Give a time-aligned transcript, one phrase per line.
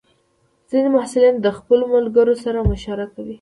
[0.69, 3.29] ځینې محصلین د خپلو ملګرو سره مشوره کوي.